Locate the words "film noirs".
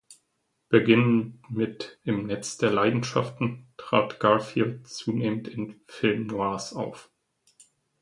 5.85-6.73